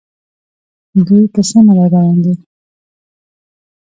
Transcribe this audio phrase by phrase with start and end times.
[1.07, 2.33] دوی په سمه لار روان دي.